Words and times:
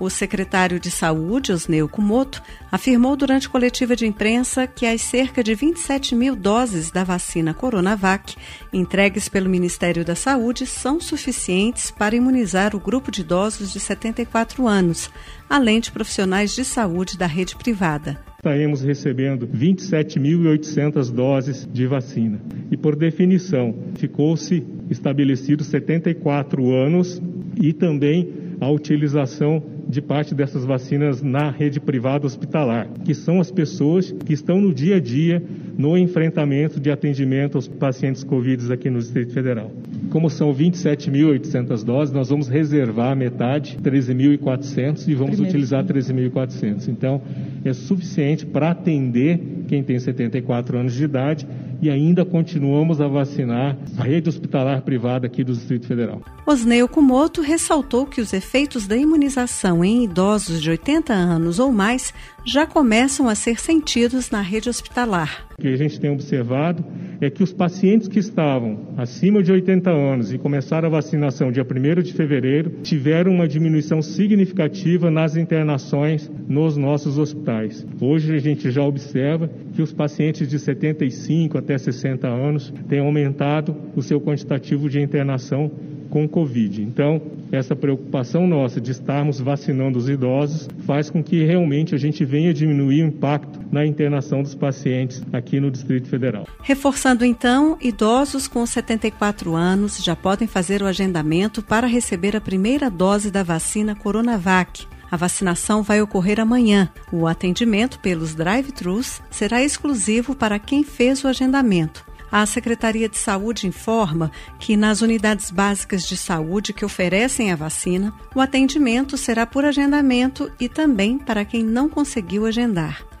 O 0.00 0.08
secretário 0.08 0.80
de 0.80 0.90
Saúde, 0.90 1.52
Osneu 1.52 1.88
Kumoto, 1.88 2.42
afirmou 2.70 3.14
durante 3.14 3.48
coletiva 3.48 3.94
de 3.94 4.06
imprensa 4.06 4.66
que 4.66 4.86
as 4.86 5.02
cerca 5.02 5.44
de 5.44 5.54
27 5.54 6.14
mil 6.14 6.34
doses 6.34 6.90
da 6.90 7.04
vacina 7.04 7.52
Coronavac 7.52 8.36
entregues 8.72 9.28
pelo 9.28 9.50
Ministério 9.50 10.04
da 10.04 10.14
Saúde 10.14 10.66
são 10.66 11.00
suficientes 11.00 11.90
para 11.90 12.16
imunizar 12.16 12.74
o 12.74 12.80
grupo 12.80 13.10
de 13.10 13.20
idosos 13.20 13.72
de 13.72 13.78
74 13.78 14.66
anos, 14.66 15.10
além 15.48 15.78
de 15.78 15.92
profissionais 15.92 16.54
de 16.54 16.64
saúde 16.64 17.18
da 17.18 17.26
rede 17.26 17.54
privada 17.54 18.31
estaremos 18.44 18.82
recebendo 18.82 19.46
27.800 19.46 21.12
doses 21.12 21.68
de 21.72 21.86
vacina. 21.86 22.40
E 22.72 22.76
por 22.76 22.96
definição, 22.96 23.72
ficou-se 23.94 24.66
estabelecido 24.90 25.62
74 25.62 26.74
anos 26.74 27.22
e 27.56 27.72
também 27.72 28.28
a 28.60 28.68
utilização 28.68 29.62
de 29.88 30.02
parte 30.02 30.34
dessas 30.34 30.64
vacinas 30.64 31.22
na 31.22 31.52
rede 31.52 31.78
privada 31.78 32.26
hospitalar, 32.26 32.88
que 33.04 33.14
são 33.14 33.38
as 33.38 33.52
pessoas 33.52 34.10
que 34.10 34.32
estão 34.32 34.60
no 34.60 34.74
dia 34.74 34.96
a 34.96 35.00
dia 35.00 35.40
no 35.78 35.96
enfrentamento 35.96 36.80
de 36.80 36.90
atendimento 36.90 37.56
aos 37.56 37.68
pacientes 37.68 38.24
Covid 38.24 38.72
aqui 38.72 38.90
no 38.90 38.98
Distrito 38.98 39.32
Federal. 39.32 39.70
Como 40.12 40.28
são 40.28 40.54
27.800 40.54 41.82
doses, 41.82 42.14
nós 42.14 42.28
vamos 42.28 42.46
reservar 42.46 43.16
metade, 43.16 43.78
13.400, 43.82 45.08
e 45.08 45.14
vamos 45.14 45.36
Primeiro, 45.36 45.44
utilizar 45.44 45.82
13.400. 45.82 46.88
Então, 46.88 47.22
é 47.64 47.72
suficiente 47.72 48.44
para 48.44 48.72
atender 48.72 49.40
quem 49.66 49.82
tem 49.82 49.98
74 49.98 50.76
anos 50.76 50.92
de 50.92 51.04
idade 51.04 51.48
e 51.80 51.88
ainda 51.88 52.26
continuamos 52.26 53.00
a 53.00 53.08
vacinar 53.08 53.76
a 53.96 54.04
rede 54.04 54.28
hospitalar 54.28 54.82
privada 54.82 55.26
aqui 55.26 55.42
do 55.42 55.54
Distrito 55.54 55.86
Federal. 55.86 56.20
Osneu 56.46 56.86
Kumoto 56.86 57.40
ressaltou 57.40 58.04
que 58.04 58.20
os 58.20 58.34
efeitos 58.34 58.86
da 58.86 58.96
imunização 58.96 59.82
em 59.82 60.04
idosos 60.04 60.60
de 60.60 60.68
80 60.68 61.12
anos 61.12 61.58
ou 61.58 61.72
mais 61.72 62.12
já 62.44 62.66
começam 62.66 63.28
a 63.28 63.34
ser 63.34 63.58
sentidos 63.58 64.30
na 64.30 64.42
rede 64.42 64.68
hospitalar. 64.68 65.46
O 65.58 65.62
que 65.62 65.68
a 65.68 65.76
gente 65.76 65.98
tem 65.98 66.10
observado 66.10 66.84
é 67.24 67.30
que 67.30 67.42
os 67.42 67.52
pacientes 67.52 68.08
que 68.08 68.18
estavam 68.18 68.88
acima 68.96 69.42
de 69.42 69.52
80 69.52 69.90
anos 69.90 70.32
e 70.32 70.38
começaram 70.38 70.88
a 70.88 70.90
vacinação 70.90 71.52
dia 71.52 71.64
1 71.64 72.02
de 72.02 72.12
fevereiro 72.12 72.70
tiveram 72.82 73.32
uma 73.32 73.46
diminuição 73.46 74.02
significativa 74.02 75.10
nas 75.10 75.36
internações 75.36 76.30
nos 76.48 76.76
nossos 76.76 77.18
hospitais. 77.18 77.86
Hoje 78.00 78.34
a 78.34 78.38
gente 78.38 78.70
já 78.70 78.82
observa 78.82 79.48
que 79.72 79.82
os 79.82 79.92
pacientes 79.92 80.48
de 80.48 80.58
75 80.58 81.58
até 81.58 81.76
60 81.76 82.28
anos 82.28 82.72
têm 82.88 83.00
aumentado 83.00 83.76
o 83.96 84.02
seu 84.02 84.20
quantitativo 84.20 84.88
de 84.88 85.00
internação 85.00 85.70
com 86.12 86.28
Covid. 86.28 86.82
Então, 86.82 87.22
essa 87.50 87.74
preocupação 87.74 88.46
nossa 88.46 88.78
de 88.78 88.90
estarmos 88.90 89.40
vacinando 89.40 89.98
os 89.98 90.10
idosos 90.10 90.68
faz 90.86 91.08
com 91.08 91.22
que 91.22 91.42
realmente 91.42 91.94
a 91.94 91.98
gente 91.98 92.22
venha 92.22 92.52
diminuir 92.52 93.02
o 93.02 93.06
impacto 93.06 93.58
na 93.72 93.86
internação 93.86 94.42
dos 94.42 94.54
pacientes 94.54 95.22
aqui 95.32 95.58
no 95.58 95.70
Distrito 95.70 96.08
Federal. 96.08 96.46
Reforçando 96.62 97.24
então, 97.24 97.78
idosos 97.80 98.46
com 98.46 98.64
74 98.66 99.54
anos 99.54 100.04
já 100.04 100.14
podem 100.14 100.46
fazer 100.46 100.82
o 100.82 100.86
agendamento 100.86 101.62
para 101.62 101.86
receber 101.86 102.36
a 102.36 102.40
primeira 102.40 102.90
dose 102.90 103.30
da 103.30 103.42
vacina 103.42 103.94
Coronavac. 103.94 104.86
A 105.12 105.16
vacinação 105.18 105.82
vai 105.82 106.00
ocorrer 106.00 106.40
amanhã. 106.40 106.90
O 107.12 107.26
atendimento 107.26 107.98
pelos 107.98 108.34
drive-thrus 108.34 109.20
será 109.30 109.62
exclusivo 109.62 110.34
para 110.34 110.58
quem 110.58 110.82
fez 110.82 111.22
o 111.22 111.28
agendamento. 111.28 112.02
A 112.30 112.46
Secretaria 112.46 113.10
de 113.10 113.18
Saúde 113.18 113.66
informa 113.66 114.32
que 114.58 114.74
nas 114.74 115.02
unidades 115.02 115.50
básicas 115.50 116.08
de 116.08 116.16
saúde 116.16 116.72
que 116.72 116.82
oferecem 116.82 117.52
a 117.52 117.56
vacina, 117.56 118.14
o 118.34 118.40
atendimento 118.40 119.18
será 119.18 119.44
por 119.44 119.66
agendamento 119.66 120.50
e 120.58 120.66
também 120.66 121.18
para 121.18 121.44
quem 121.44 121.62
não 121.62 121.90
conseguiu 121.90 122.46
agendar. 122.46 123.11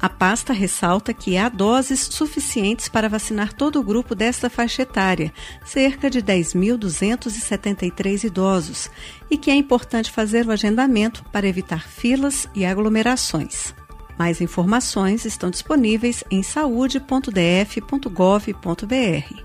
A 0.00 0.08
pasta 0.08 0.54
ressalta 0.54 1.12
que 1.12 1.36
há 1.36 1.50
doses 1.50 2.00
suficientes 2.00 2.88
para 2.88 3.08
vacinar 3.08 3.52
todo 3.52 3.78
o 3.78 3.82
grupo 3.82 4.14
desta 4.14 4.48
faixa 4.48 4.80
etária, 4.82 5.32
cerca 5.64 6.08
de 6.08 6.22
10.273 6.22 8.24
idosos, 8.24 8.90
e 9.30 9.36
que 9.36 9.50
é 9.50 9.54
importante 9.54 10.10
fazer 10.10 10.46
o 10.46 10.52
agendamento 10.52 11.22
para 11.30 11.46
evitar 11.46 11.86
filas 11.86 12.48
e 12.54 12.64
aglomerações. 12.64 13.74
Mais 14.18 14.40
informações 14.40 15.26
estão 15.26 15.50
disponíveis 15.50 16.24
em 16.30 16.42
saude.df.gov.br. 16.42 19.42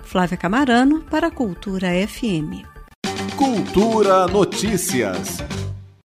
Flávia 0.00 0.36
Camarano 0.36 1.00
para 1.02 1.28
a 1.28 1.30
Cultura 1.30 1.90
FM. 2.06 2.66
Cultura 3.36 4.26
Notícias. 4.26 5.38